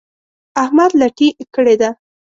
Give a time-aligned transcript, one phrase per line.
[0.63, 1.89] احمد لټي کړې ده.